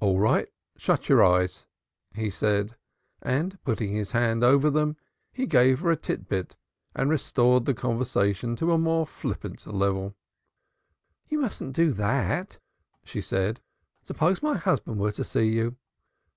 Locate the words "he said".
2.16-2.74